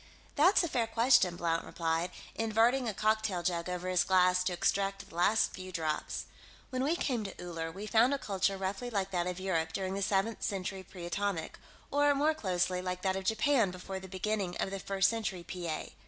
"That's 0.35 0.63
a 0.63 0.67
fair 0.67 0.87
question," 0.87 1.35
Blount 1.35 1.63
replied, 1.63 2.09
inverting 2.33 2.89
a 2.89 2.93
cocktail 2.95 3.43
jug 3.43 3.69
over 3.69 3.87
his 3.87 4.03
glass 4.03 4.43
to 4.45 4.51
extract 4.53 5.07
the 5.07 5.13
last 5.15 5.53
few 5.53 5.71
drops. 5.71 6.25
"When 6.71 6.83
we 6.83 6.95
came 6.95 7.23
to 7.23 7.39
Uller, 7.39 7.71
we 7.71 7.85
found 7.85 8.11
a 8.11 8.17
culture 8.17 8.57
roughly 8.57 8.89
like 8.89 9.11
that 9.11 9.27
of 9.27 9.39
Europe 9.39 9.73
during 9.73 9.93
the 9.93 10.01
Seventh 10.01 10.41
Century 10.41 10.81
Pre 10.81 11.05
Atomic, 11.05 11.59
or, 11.91 12.15
more 12.15 12.33
closely, 12.33 12.81
like 12.81 13.03
that 13.03 13.15
of 13.15 13.25
Japan 13.25 13.69
before 13.69 13.99
the 13.99 14.07
beginning 14.07 14.57
of 14.57 14.71
the 14.71 14.79
First 14.79 15.07
Century 15.07 15.43
P. 15.43 15.67
A. 15.67 15.93